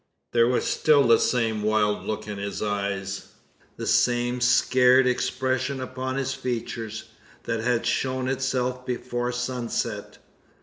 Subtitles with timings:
[0.31, 3.27] There was still the same wild look in his eyes
[3.77, 7.03] the same scared expression upon his features
[7.43, 10.17] that had shown itself before sunset.